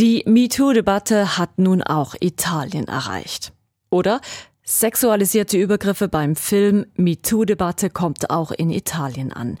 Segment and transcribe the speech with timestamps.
[0.00, 3.52] Die MeToo-Debatte hat nun auch Italien erreicht.
[3.90, 4.22] Oder
[4.62, 9.58] sexualisierte Übergriffe beim Film MeToo-Debatte kommt auch in Italien an.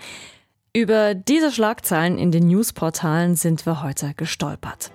[0.74, 4.90] Über diese Schlagzeilen in den Newsportalen sind wir heute gestolpert.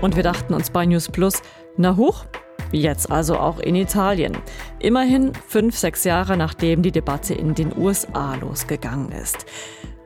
[0.00, 1.42] Und wir dachten uns bei News Plus,
[1.76, 2.24] na hoch,
[2.70, 4.38] jetzt also auch in Italien.
[4.78, 9.44] Immerhin fünf, sechs Jahre nachdem die Debatte in den USA losgegangen ist.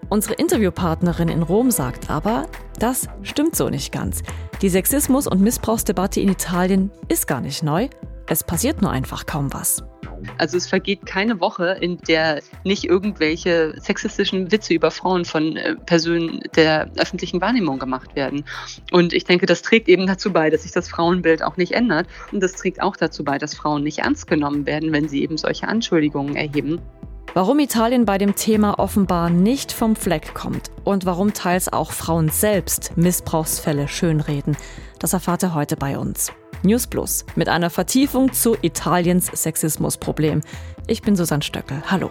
[0.09, 2.47] Unsere Interviewpartnerin in Rom sagt aber,
[2.78, 4.23] das stimmt so nicht ganz.
[4.62, 7.88] Die Sexismus- und Missbrauchsdebatte in Italien ist gar nicht neu.
[8.28, 9.83] Es passiert nur einfach kaum was.
[10.38, 15.74] Also es vergeht keine Woche, in der nicht irgendwelche sexistischen Witze über Frauen von äh,
[15.74, 18.45] Personen der öffentlichen Wahrnehmung gemacht werden.
[18.92, 22.06] Und ich denke, das trägt eben dazu bei, dass sich das Frauenbild auch nicht ändert.
[22.33, 25.36] Und das trägt auch dazu bei, dass Frauen nicht ernst genommen werden, wenn sie eben
[25.36, 26.80] solche Anschuldigungen erheben.
[27.36, 32.30] Warum Italien bei dem Thema offenbar nicht vom Fleck kommt und warum teils auch Frauen
[32.30, 34.56] selbst Missbrauchsfälle schönreden,
[35.00, 36.33] das erfahrt ihr heute bei uns.
[36.62, 40.41] News Plus mit einer Vertiefung zu Italiens Sexismusproblem.
[40.86, 41.83] Ich bin Susanne Stöckel.
[41.88, 42.11] Hallo.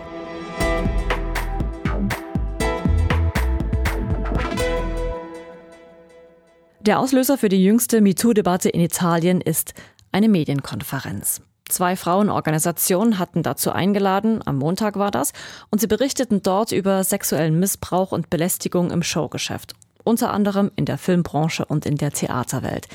[6.82, 9.74] Der Auslöser für die jüngste MeToo-Debatte in Italien ist
[10.12, 11.42] eine Medienkonferenz.
[11.68, 15.34] Zwei Frauenorganisationen hatten dazu eingeladen, am Montag war das,
[15.72, 21.00] und sie berichteten dort über sexuellen Missbrauch und Belästigung im Showgeschäft, unter anderem in der
[21.00, 22.88] Filmbranche und in der Theaterwelt.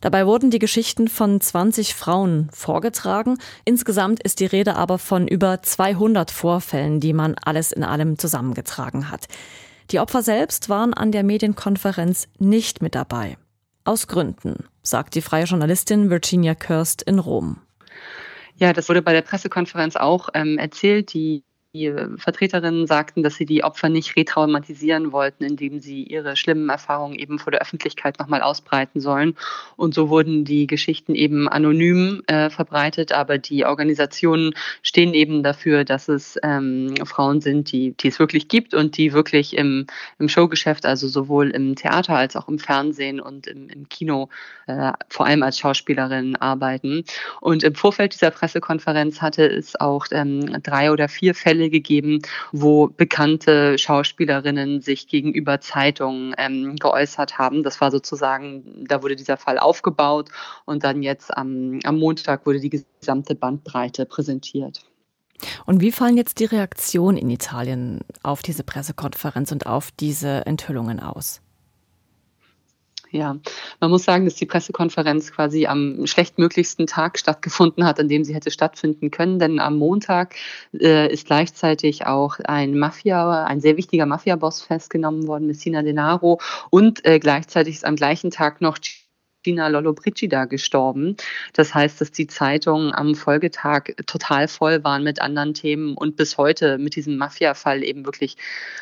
[0.00, 3.38] Dabei wurden die Geschichten von 20 Frauen vorgetragen.
[3.64, 9.10] Insgesamt ist die Rede aber von über 200 Vorfällen, die man alles in allem zusammengetragen
[9.10, 9.26] hat.
[9.90, 13.38] Die Opfer selbst waren an der Medienkonferenz nicht mit dabei.
[13.84, 17.63] Aus Gründen, sagt die freie Journalistin Virginia Kirst in Rom.
[18.56, 21.12] Ja, das wurde bei der Pressekonferenz auch ähm, erzählt.
[21.12, 21.44] Die
[21.74, 27.18] die Vertreterinnen sagten, dass sie die Opfer nicht retraumatisieren wollten, indem sie ihre schlimmen Erfahrungen
[27.18, 29.36] eben vor der Öffentlichkeit nochmal ausbreiten sollen.
[29.76, 35.84] Und so wurden die Geschichten eben anonym äh, verbreitet, aber die Organisationen stehen eben dafür,
[35.84, 39.86] dass es ähm, Frauen sind, die, die es wirklich gibt und die wirklich im,
[40.20, 44.28] im Showgeschäft, also sowohl im Theater als auch im Fernsehen und im, im Kino,
[44.68, 47.02] äh, vor allem als Schauspielerinnen arbeiten.
[47.40, 52.20] Und im Vorfeld dieser Pressekonferenz hatte es auch ähm, drei oder vier Fälle Fälle gegeben,
[52.52, 57.62] wo bekannte Schauspielerinnen sich gegenüber Zeitungen ähm, geäußert haben.
[57.62, 60.28] Das war sozusagen, da wurde dieser Fall aufgebaut
[60.64, 62.70] und dann jetzt am, am Montag wurde die
[63.00, 64.84] gesamte Bandbreite präsentiert.
[65.66, 71.00] Und wie fallen jetzt die Reaktionen in Italien auf diese Pressekonferenz und auf diese Enthüllungen
[71.00, 71.40] aus?
[73.14, 73.36] Ja,
[73.78, 78.34] man muss sagen, dass die Pressekonferenz quasi am schlechtmöglichsten Tag stattgefunden hat, an dem sie
[78.34, 79.38] hätte stattfinden können.
[79.38, 80.34] Denn am Montag
[80.72, 86.40] äh, ist gleichzeitig auch ein Mafia, ein sehr wichtiger Mafia-Boss festgenommen worden, Messina Denaro.
[86.70, 88.78] Und äh, gleichzeitig ist am gleichen Tag noch
[89.44, 91.16] Gina Lollobrigida gestorben.
[91.52, 96.38] Das heißt, dass die Zeitungen am Folgetag total voll waren mit anderen Themen und bis
[96.38, 98.36] heute mit diesem Mafia-Fall eben wirklich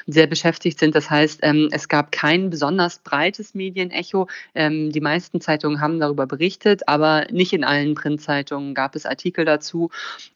[0.06, 0.94] sehr beschäftigt sind.
[0.94, 4.28] Das heißt, ähm, es gab kein besonders breites Medienecho.
[4.54, 9.44] Ähm, die meisten Zeitungen haben darüber berichtet, aber nicht in allen Printzeitungen gab es Artikel
[9.44, 9.90] dazu.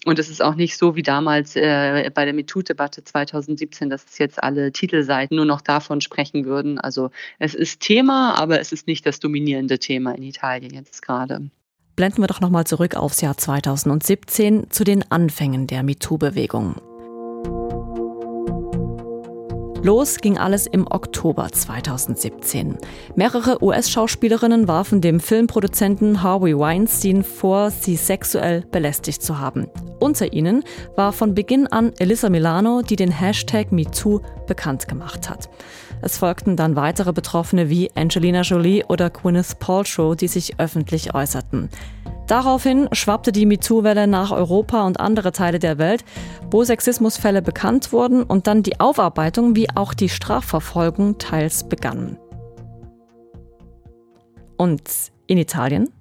[0.04, 4.42] Und es ist auch nicht so wie damals äh, bei der MeToo-Debatte 2017, dass jetzt
[4.42, 6.78] alle Titelseiten nur noch davon sprechen würden.
[6.78, 11.50] Also es ist Thema, aber es ist nicht das dominierende Thema in Italien jetzt gerade.
[11.96, 16.76] Blenden wir doch nochmal zurück aufs Jahr 2017 zu den Anfängen der MeToo-Bewegung.
[19.86, 22.76] Los ging alles im Oktober 2017.
[23.14, 29.68] Mehrere US-Schauspielerinnen warfen dem Filmproduzenten Harvey Weinstein vor, sie sexuell belästigt zu haben.
[30.00, 30.64] Unter ihnen
[30.96, 35.48] war von Beginn an Elissa Milano, die den Hashtag MeToo bekannt gemacht hat.
[36.02, 41.68] Es folgten dann weitere Betroffene wie Angelina Jolie oder Gwyneth Paltrow, die sich öffentlich äußerten.
[42.26, 46.04] Daraufhin schwappte die MeToo-Welle nach Europa und andere Teile der Welt,
[46.50, 52.18] wo Sexismusfälle bekannt wurden und dann die Aufarbeitung wie auch die Strafverfolgung teils begannen.
[54.56, 54.82] Und
[55.26, 55.92] in Italien?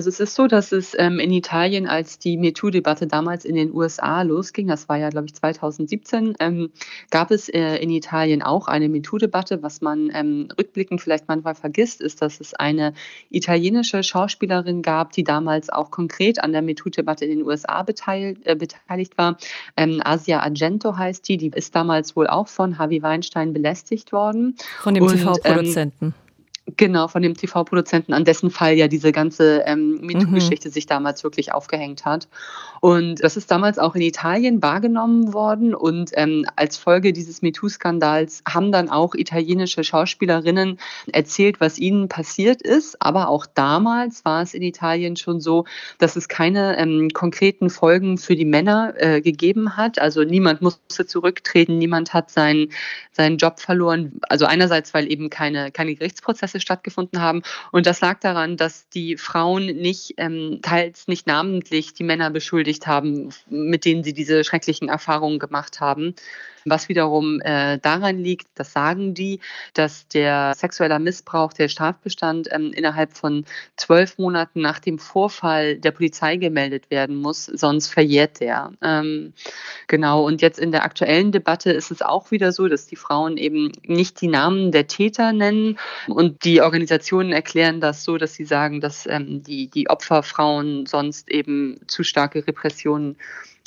[0.00, 3.70] Also es ist so, dass es ähm, in Italien, als die MeToo-Debatte damals in den
[3.70, 6.70] USA losging, das war ja, glaube ich, 2017, ähm,
[7.10, 9.62] gab es äh, in Italien auch eine MeToo-Debatte.
[9.62, 12.94] Was man ähm, rückblickend vielleicht manchmal vergisst, ist, dass es eine
[13.28, 18.54] italienische Schauspielerin gab, die damals auch konkret an der MeToo-Debatte in den USA beteiligt, äh,
[18.54, 19.36] beteiligt war.
[19.76, 24.56] Ähm, Asia Argento heißt die, die ist damals wohl auch von Harvey Weinstein belästigt worden.
[24.80, 26.14] Von dem TV-Produzenten.
[26.76, 30.72] Genau, von dem TV-Produzenten, an dessen Fall ja diese ganze ähm, MeToo-Geschichte mhm.
[30.72, 32.28] sich damals wirklich aufgehängt hat.
[32.80, 35.74] Und das ist damals auch in Italien wahrgenommen worden.
[35.74, 40.78] Und ähm, als Folge dieses MeToo-Skandals haben dann auch italienische Schauspielerinnen
[41.12, 43.00] erzählt, was ihnen passiert ist.
[43.00, 45.64] Aber auch damals war es in Italien schon so,
[45.98, 49.98] dass es keine ähm, konkreten Folgen für die Männer äh, gegeben hat.
[49.98, 52.70] Also niemand musste zurücktreten, niemand hat seinen,
[53.12, 54.20] seinen Job verloren.
[54.28, 57.42] Also einerseits, weil eben keine, keine Gerichtsprozesse stattgefunden haben.
[57.72, 62.86] Und das lag daran, dass die Frauen nicht, ähm, teils nicht namentlich die Männer beschuldigt
[62.86, 66.14] haben, mit denen sie diese schrecklichen Erfahrungen gemacht haben.
[66.64, 69.40] Was wiederum äh, daran liegt, das sagen die,
[69.74, 73.44] dass der sexuelle Missbrauch, der Strafbestand ähm, innerhalb von
[73.76, 78.72] zwölf Monaten nach dem Vorfall der Polizei gemeldet werden muss, sonst verjährt der.
[78.82, 79.32] Ähm,
[79.86, 83.36] genau, und jetzt in der aktuellen Debatte ist es auch wieder so, dass die Frauen
[83.36, 85.78] eben nicht die Namen der Täter nennen
[86.08, 91.30] und die Organisationen erklären das so, dass sie sagen, dass ähm, die, die Opferfrauen sonst
[91.30, 93.16] eben zu starke Repressionen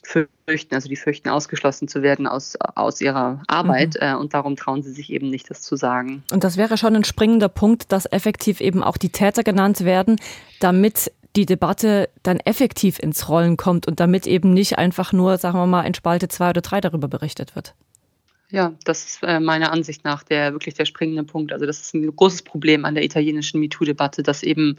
[0.03, 4.07] fürchten, also die fürchten, ausgeschlossen zu werden aus, aus ihrer Arbeit mhm.
[4.07, 6.23] äh, und darum trauen sie sich eben nicht, das zu sagen.
[6.31, 10.17] Und das wäre schon ein springender Punkt, dass effektiv eben auch die Täter genannt werden,
[10.59, 15.57] damit die Debatte dann effektiv ins Rollen kommt und damit eben nicht einfach nur, sagen
[15.57, 17.73] wir mal, in Spalte zwei oder drei darüber berichtet wird.
[18.51, 21.51] Ja, das ist äh, meiner Ansicht nach der wirklich der springende Punkt.
[21.51, 24.77] Also das ist ein großes Problem an der italienischen MeToo-Debatte, dass eben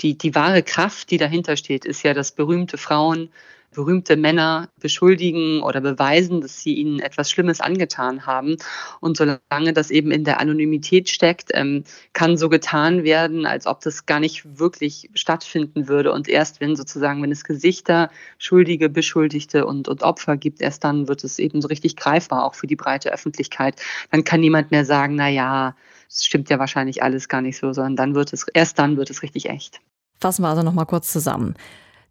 [0.00, 3.30] die, die wahre Kraft, die dahinter steht, ist ja, dass berühmte Frauen
[3.72, 8.56] berühmte Männer beschuldigen oder beweisen, dass sie ihnen etwas Schlimmes angetan haben.
[9.00, 13.80] Und solange das eben in der Anonymität steckt, ähm, kann so getan werden, als ob
[13.80, 16.12] das gar nicht wirklich stattfinden würde.
[16.12, 21.06] Und erst wenn sozusagen, wenn es Gesichter, Schuldige, Beschuldigte und, und Opfer gibt, erst dann
[21.06, 23.80] wird es eben so richtig greifbar, auch für die breite Öffentlichkeit.
[24.10, 25.76] Dann kann niemand mehr sagen, na ja,
[26.08, 29.10] es stimmt ja wahrscheinlich alles gar nicht so, sondern dann wird es, erst dann wird
[29.10, 29.80] es richtig echt.
[30.20, 31.54] Fassen wir also nochmal kurz zusammen.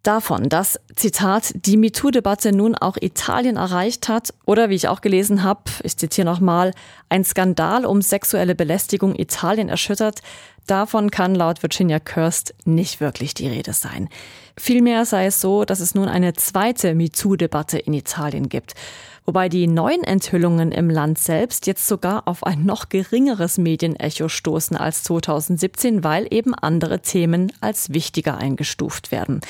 [0.04, 5.44] Davon, dass, Zitat, die MeToo-Debatte nun auch Italien erreicht hat oder, wie ich auch gelesen
[5.44, 6.74] habe, ich zitiere nochmal,
[7.10, 10.22] ein Skandal um sexuelle Belästigung Italien erschüttert,
[10.68, 14.08] davon kann laut Virginia Kirst nicht wirklich die Rede sein.
[14.58, 18.76] Vielmehr sei es so, dass es nun eine zweite MeToo-Debatte in Italien gibt.
[19.30, 24.76] Wobei die neuen Enthüllungen im Land selbst jetzt sogar auf ein noch geringeres Medienecho stoßen
[24.76, 29.42] als 2017, weil eben andere Themen als wichtiger eingestuft werden.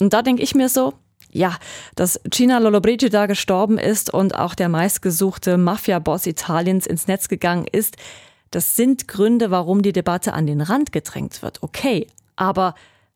[0.00, 0.94] Und da denke ich mir so,
[1.30, 1.54] ja,
[1.96, 7.98] dass Gina Lollobrigida gestorben ist und auch der meistgesuchte Mafia-Boss Italiens ins Netz gegangen ist,
[8.52, 11.62] das sind Gründe, warum die Debatte an den Rand gedrängt wird.
[11.62, 12.06] Okay,
[12.36, 12.74] aber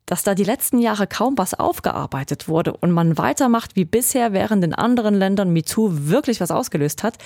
[0.08, 4.64] dass da die letzten Jahre kaum was aufgearbeitet wurde und man weitermacht wie bisher, während
[4.64, 7.18] in anderen Ländern MeToo wirklich was ausgelöst hat,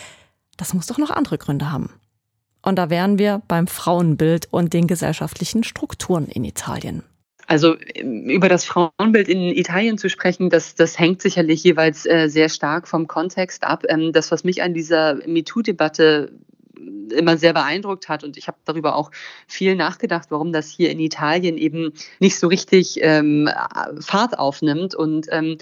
[0.57, 1.91] das muss doch noch andere Gründe haben.
[2.61, 7.05] Und da wären wir beim Frauenbild und den gesellschaftlichen Strukturen in Italien.
[7.47, 12.49] Also über das Frauenbild in Italien zu sprechen, das, das hängt sicherlich jeweils äh, sehr
[12.49, 13.85] stark vom Kontext ab.
[13.89, 16.33] Ähm, das, was mich an dieser MeToo-Debatte
[17.15, 18.25] immer sehr beeindruckt hat.
[18.25, 19.11] Und ich habe darüber auch
[19.47, 23.49] viel nachgedacht, warum das hier in Italien eben nicht so richtig ähm,
[24.01, 24.95] Fahrt aufnimmt.
[24.95, 25.59] Und ähm,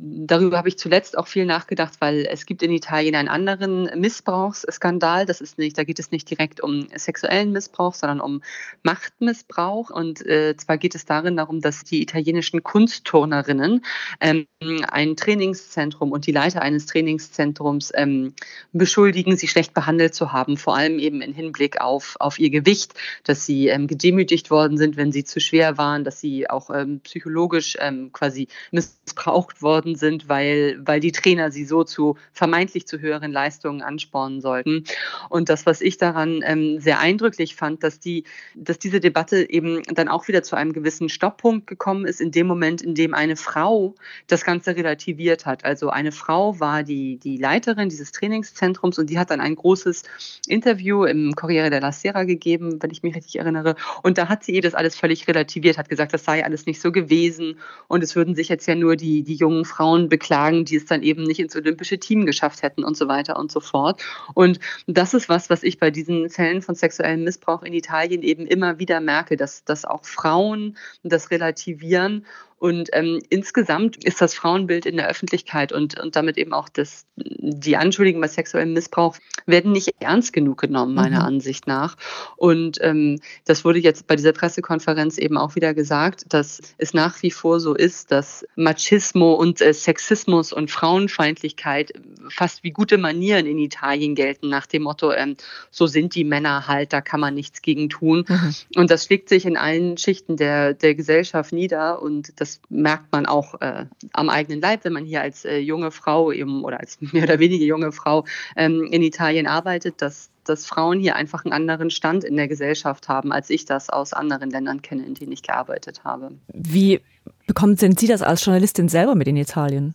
[0.00, 5.26] darüber habe ich zuletzt auch viel nachgedacht, weil es gibt in Italien einen anderen Missbrauchsskandal.
[5.26, 8.42] Das ist nicht, da geht es nicht direkt um sexuellen Missbrauch, sondern um
[8.82, 9.90] Machtmissbrauch.
[9.90, 13.84] Und äh, zwar geht es darin darum, dass die italienischen Kunstturnerinnen
[14.20, 14.46] ähm,
[14.88, 18.34] ein Trainingszentrum und die Leiter eines Trainingszentrums ähm,
[18.72, 22.94] beschuldigen, sie schlecht behandelt zu haben, vor allem eben im Hinblick auf, auf ihr Gewicht,
[23.24, 27.00] dass sie ähm, gedemütigt worden sind, wenn sie zu schwer waren, dass sie auch ähm,
[27.00, 33.00] psychologisch ähm, quasi missbraucht worden sind, weil, weil die Trainer sie so zu vermeintlich zu
[33.00, 34.84] höheren Leistungen anspornen sollten.
[35.28, 38.24] Und das, was ich daran ähm, sehr eindrücklich fand, dass, die,
[38.54, 42.46] dass diese Debatte eben dann auch wieder zu einem gewissen Stopppunkt gekommen ist, in dem
[42.46, 43.94] Moment, in dem eine Frau
[44.26, 45.64] das Ganze relativiert hat.
[45.64, 50.04] Also eine Frau war die, die Leiterin dieses Trainingszentrums und die hat dann ein großes
[50.48, 53.76] Interview im Corriere della Sera gegeben, wenn ich mich richtig erinnere.
[54.02, 56.80] Und da hat sie ihr das alles völlig relativiert, hat gesagt, das sei alles nicht
[56.80, 59.73] so gewesen und es würden sich jetzt ja nur die, die jungen Frauen
[60.08, 63.50] beklagen, die es dann eben nicht ins olympische Team geschafft hätten und so weiter und
[63.50, 64.02] so fort.
[64.34, 68.46] Und das ist was, was ich bei diesen Fällen von sexuellem Missbrauch in Italien eben
[68.46, 72.24] immer wieder merke, dass, dass auch Frauen das relativieren
[72.64, 77.04] Und ähm, insgesamt ist das Frauenbild in der Öffentlichkeit und, und damit eben auch das,
[77.14, 81.26] die Anschuldigungen bei sexuellem Missbrauch werden nicht ernst genug genommen, meiner mhm.
[81.26, 81.94] Ansicht nach.
[82.36, 87.22] Und ähm, das wurde jetzt bei dieser Pressekonferenz eben auch wieder gesagt, dass es nach
[87.22, 91.92] wie vor so ist, dass Machismo und äh, Sexismus und Frauenfeindlichkeit
[92.30, 95.36] fast wie gute Manieren in Italien gelten, nach dem Motto, ähm,
[95.70, 98.24] so sind die Männer halt, da kann man nichts gegen tun.
[98.26, 98.54] Mhm.
[98.76, 103.26] Und das schlägt sich in allen Schichten der, der Gesellschaft nieder und das merkt man
[103.26, 106.98] auch äh, am eigenen Leib, wenn man hier als äh, junge Frau eben oder als
[107.12, 108.24] mehr oder weniger junge Frau
[108.56, 113.08] ähm, in Italien arbeitet, dass dass Frauen hier einfach einen anderen Stand in der Gesellschaft
[113.08, 116.32] haben, als ich das aus anderen Ländern kenne, in denen ich gearbeitet habe.
[116.52, 117.00] Wie
[117.46, 119.94] bekommen denn Sie das als Journalistin selber mit in Italien?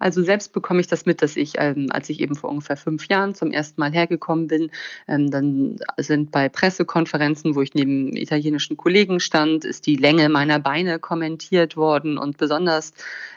[0.00, 3.06] Also selbst bekomme ich das mit, dass ich, ähm, als ich eben vor ungefähr fünf
[3.08, 4.70] Jahren zum ersten Mal hergekommen bin,
[5.06, 10.58] ähm, dann sind bei Pressekonferenzen, wo ich neben italienischen Kollegen stand, ist die Länge meiner
[10.58, 12.94] Beine kommentiert worden und besonders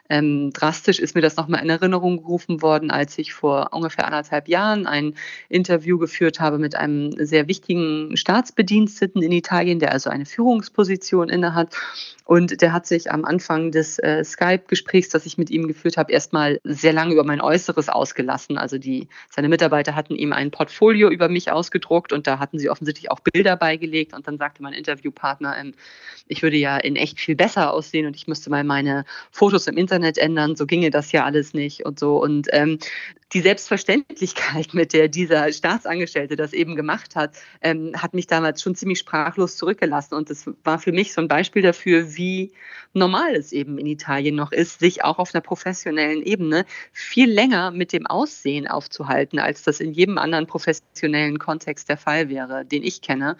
[0.09, 4.47] ähm, drastisch ist mir das nochmal in Erinnerung gerufen worden, als ich vor ungefähr anderthalb
[4.47, 5.15] Jahren ein
[5.49, 11.75] Interview geführt habe mit einem sehr wichtigen Staatsbediensteten in Italien, der also eine Führungsposition innehat.
[12.25, 16.11] Und der hat sich am Anfang des äh, Skype-Gesprächs, das ich mit ihm geführt habe,
[16.11, 18.57] erstmal sehr lange über mein Äußeres ausgelassen.
[18.57, 22.69] Also die, seine Mitarbeiter hatten ihm ein Portfolio über mich ausgedruckt und da hatten sie
[22.69, 24.13] offensichtlich auch Bilder beigelegt.
[24.13, 25.73] Und dann sagte mein Interviewpartner, ähm,
[26.27, 29.77] ich würde ja in echt viel besser aussehen und ich müsste mal meine Fotos im
[29.77, 30.55] Internet ändern.
[30.55, 32.21] So ginge das ja alles nicht und so.
[32.21, 32.79] Und ähm,
[33.33, 38.75] die Selbstverständlichkeit, mit der dieser Staatsangestellte das eben gemacht hat, ähm, hat mich damals schon
[38.75, 40.15] ziemlich sprachlos zurückgelassen.
[40.15, 42.51] Und das war für mich so ein Beispiel dafür, wie
[42.93, 47.71] normal es eben in Italien noch ist, sich auch auf einer professionellen Ebene viel länger
[47.71, 52.83] mit dem Aussehen aufzuhalten, als das in jedem anderen professionellen Kontext der Fall wäre, den
[52.83, 53.37] ich kenne.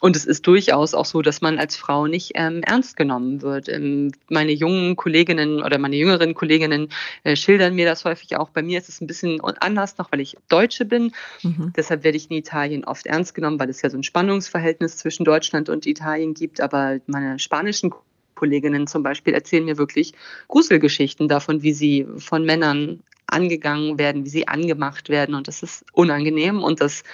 [0.00, 3.68] Und es ist durchaus auch so, dass man als Frau nicht ähm, ernst genommen wird.
[3.68, 6.88] Ähm, meine jungen Kolleginnen oder meine jüngeren Kolleginnen
[7.24, 8.48] äh, schildern mir das häufig auch.
[8.50, 11.12] Bei mir ist es ein bisschen anders noch, weil ich Deutsche bin.
[11.42, 11.72] Mhm.
[11.76, 15.24] Deshalb werde ich in Italien oft ernst genommen, weil es ja so ein Spannungsverhältnis zwischen
[15.24, 16.60] Deutschland und Italien gibt.
[16.60, 17.92] Aber meine spanischen
[18.34, 20.12] Kolleginnen zum Beispiel erzählen mir wirklich
[20.48, 25.34] Gruselgeschichten davon, wie sie von Männern angegangen werden, wie sie angemacht werden.
[25.34, 27.04] Und das ist unangenehm und das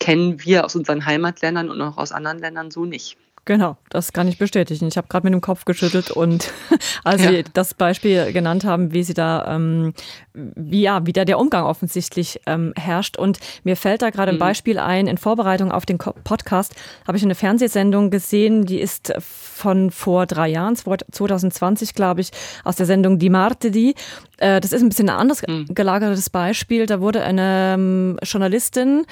[0.00, 3.18] kennen wir aus unseren Heimatländern und auch aus anderen Ländern so nicht.
[3.50, 4.86] Genau, das kann ich bestätigen.
[4.86, 6.52] Ich habe gerade mit dem Kopf geschüttelt und
[7.02, 7.30] als ja.
[7.30, 9.92] Sie das Beispiel genannt haben, wie Sie da, ähm,
[10.32, 13.16] wie ja, wie da der Umgang offensichtlich ähm, herrscht.
[13.16, 14.38] Und mir fällt da gerade ein mhm.
[14.38, 15.08] Beispiel ein.
[15.08, 16.76] In Vorbereitung auf den Podcast
[17.08, 22.30] habe ich eine Fernsehsendung gesehen, die ist von vor drei Jahren, 2020 glaube ich,
[22.62, 23.96] aus der Sendung Die Martedi.
[24.36, 25.66] Äh, das ist ein bisschen ein anders mhm.
[25.74, 26.86] gelagertes Beispiel.
[26.86, 29.06] Da wurde eine ähm, Journalistin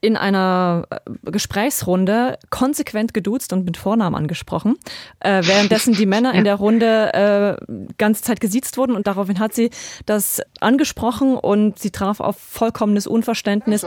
[0.00, 4.76] in einer äh, Gesprächsrunde konsequent geduzt und mit Vornamen angesprochen,
[5.20, 6.34] äh, währenddessen die Männer ja.
[6.38, 9.70] in der Runde äh, ganze Zeit gesiezt wurden und daraufhin hat sie
[10.06, 13.84] das angesprochen und sie traf auf vollkommenes Unverständnis.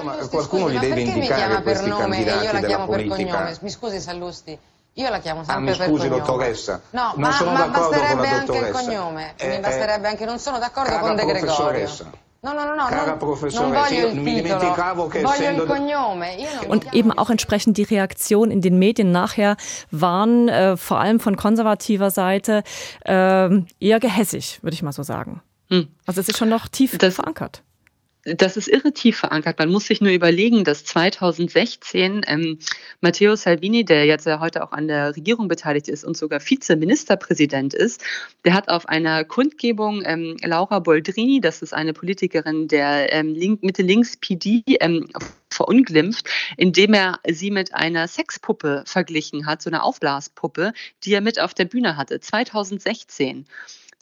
[4.95, 6.81] Io la chiamo sempre ah, mi scusi, per dottoressa.
[6.91, 9.33] No, non ma, sono ma basterebbe anche il cognome.
[9.37, 11.89] Eh, mi basterebbe anche, non sono d'accordo con De Gregorio.
[12.43, 15.65] No, no, no, Cara non, io mi dimenticavo che essendo...
[16.67, 19.55] Und eben auch entsprechend die Reaktion in den Medien nachher
[19.91, 22.63] waren äh, vor allem von konservativer Seite
[23.05, 25.41] äh, eher gehässig, würde ich mal so sagen.
[25.69, 25.87] Hm.
[26.05, 27.63] Also es ist schon noch tief das, verankert
[28.25, 29.59] das ist irre tief verankert.
[29.59, 32.57] Man muss sich nur überlegen, dass 2016 ähm,
[33.01, 37.73] Matteo Salvini, der jetzt ja heute auch an der Regierung beteiligt ist und sogar Vizeministerpräsident
[37.73, 38.03] ist,
[38.45, 43.61] der hat auf einer Kundgebung ähm, Laura Boldrini, das ist eine Politikerin der ähm, Link,
[43.61, 45.09] Mitte-Links-PD, ähm,
[45.49, 46.27] verunglimpft,
[46.57, 51.53] indem er sie mit einer Sexpuppe verglichen hat, so einer Aufblaspuppe, die er mit auf
[51.53, 53.45] der Bühne hatte, 2016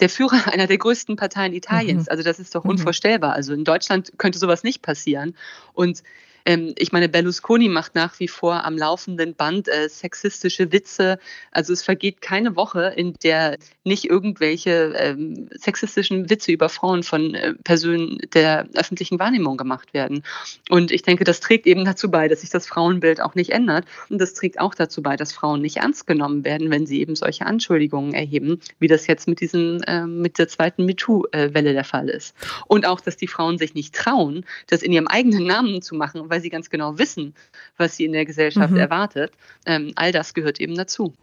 [0.02, 2.04] der Führer einer der größten Parteien Italiens.
[2.04, 2.12] Mhm.
[2.12, 2.72] Also das ist doch mhm.
[2.72, 3.34] unvorstellbar.
[3.34, 5.36] Also in Deutschland könnte sowas nicht passieren.
[5.74, 6.04] Und
[6.46, 11.20] ähm, ich meine, Berlusconi macht nach wie vor am laufenden Band äh, sexistische Witze.
[11.52, 17.36] Also es vergeht keine Woche, in der nicht irgendwelche ähm, sexistischen Witze über Frauen von
[17.36, 20.24] äh, Personen der öffentlichen Wahrnehmung gemacht werden.
[20.70, 23.86] Und ich denke, das trägt eben dazu bei, dass sich das Frauenbild auch nicht ändert.
[24.10, 27.16] Und das trägt auch dazu bei, dass Frauen nicht ernst genommen werden, wenn sie eben
[27.16, 32.10] solche Anschuldigungen erheben, wie das jetzt mit diesen, äh, mit der zweiten MeToo-Welle der Fall
[32.10, 32.36] ist.
[32.68, 36.31] Und auch, dass die Frauen sich nicht trauen, das in ihrem eigenen Namen zu machen,
[36.32, 37.36] weil sie ganz genau wissen,
[37.78, 38.80] was sie in der Gesellschaft mhm.
[38.80, 39.34] erwartet.
[39.66, 41.14] Ähm, all das gehört eben dazu.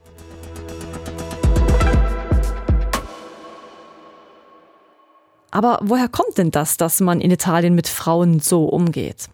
[5.51, 9.29] Aber woher kommt denn das, dass man in Italien mit Frauen so umgeht?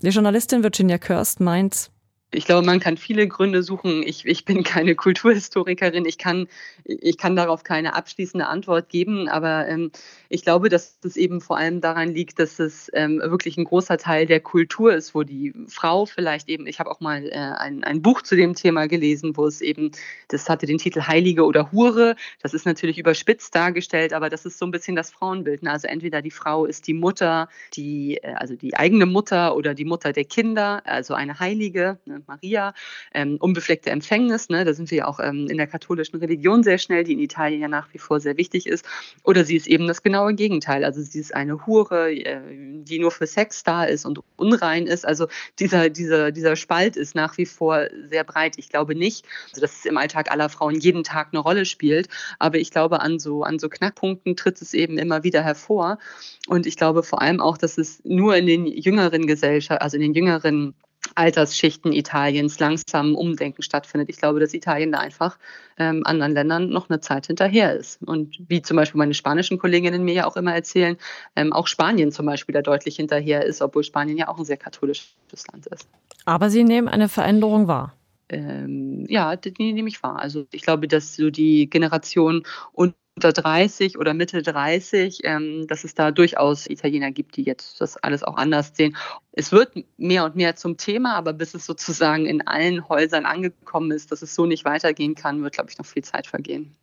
[0.00, 1.90] Die Journalistin Virginia Kirst meint,
[2.30, 4.02] Ich glaube, man kann viele Gründe suchen.
[4.02, 6.04] Ich, ich bin keine Kulturhistorikerin.
[6.04, 6.46] Ich kann,
[6.84, 9.30] ich kann darauf keine abschließende Antwort geben.
[9.30, 9.90] Aber ähm,
[10.28, 13.96] ich glaube, dass es eben vor allem daran liegt, dass es ähm, wirklich ein großer
[13.96, 17.82] Teil der Kultur ist, wo die Frau vielleicht eben, ich habe auch mal äh, ein,
[17.82, 19.92] ein Buch zu dem Thema gelesen, wo es eben,
[20.28, 22.14] das hatte den Titel Heilige oder Hure.
[22.42, 25.62] Das ist natürlich überspitzt dargestellt, aber das ist so ein bisschen das Frauenbild.
[25.62, 25.70] Ne?
[25.70, 29.86] Also entweder die Frau ist die Mutter, die, äh, also die eigene Mutter oder die
[29.86, 31.98] Mutter der Kinder, also eine Heilige.
[32.04, 32.17] Ne?
[32.26, 32.74] Maria,
[33.12, 36.78] ähm, unbefleckte Empfängnis, ne, da sind wir ja auch ähm, in der katholischen Religion sehr
[36.78, 38.84] schnell, die in Italien ja nach wie vor sehr wichtig ist.
[39.24, 40.84] Oder sie ist eben das genaue Gegenteil.
[40.84, 42.40] Also sie ist eine Hure, äh,
[42.82, 45.06] die nur für Sex da ist und unrein ist.
[45.06, 48.54] Also dieser, dieser, dieser Spalt ist nach wie vor sehr breit.
[48.56, 52.08] Ich glaube nicht, also dass es im Alltag aller Frauen jeden Tag eine Rolle spielt,
[52.38, 55.98] aber ich glaube, an so, an so Knackpunkten tritt es eben immer wieder hervor.
[56.46, 60.02] Und ich glaube vor allem auch, dass es nur in den jüngeren Gesellschaften, also in
[60.02, 60.74] den jüngeren
[61.14, 64.08] Altersschichten Italiens langsam Umdenken stattfindet.
[64.08, 65.38] Ich glaube, dass Italien da einfach
[65.78, 68.02] ähm, anderen Ländern noch eine Zeit hinterher ist.
[68.02, 70.96] Und wie zum Beispiel meine spanischen Kolleginnen mir ja auch immer erzählen,
[71.36, 74.56] ähm, auch Spanien zum Beispiel da deutlich hinterher ist, obwohl Spanien ja auch ein sehr
[74.56, 75.88] katholisches Land ist.
[76.24, 77.94] Aber Sie nehmen eine Veränderung wahr.
[78.28, 80.18] Ähm, ja, die, die nehme ich wahr.
[80.20, 85.82] Also ich glaube, dass so die Generation und unter 30 oder Mitte 30, ähm, dass
[85.82, 88.96] es da durchaus Italiener gibt, die jetzt das alles auch anders sehen.
[89.32, 93.90] Es wird mehr und mehr zum Thema, aber bis es sozusagen in allen Häusern angekommen
[93.90, 96.76] ist, dass es so nicht weitergehen kann, wird, glaube ich, noch viel Zeit vergehen.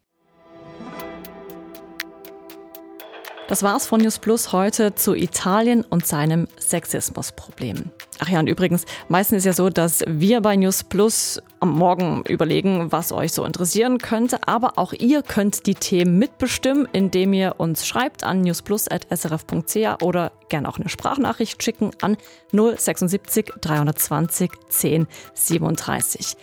[3.48, 7.92] Das war's von News Plus heute zu Italien und seinem Sexismusproblem.
[8.18, 12.24] Ach ja, und übrigens, meistens ist ja so, dass wir bei News Plus am Morgen
[12.28, 17.56] überlegen, was euch so interessieren könnte, aber auch ihr könnt die Themen mitbestimmen, indem ihr
[17.60, 22.18] uns schreibt an newsplus.srf.ch oder gerne auch eine Sprachnachricht schicken an
[22.52, 26.36] 076 320 10 37.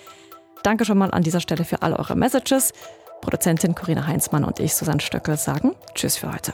[0.62, 2.73] Danke schon mal an dieser Stelle für all eure Messages.
[3.23, 6.52] Produzentin Corinna Heinzmann und ich, Susanne Stöckel, sagen Tschüss für heute.